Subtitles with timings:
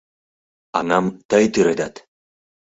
[0.77, 1.95] Аҥам тый тӱредат!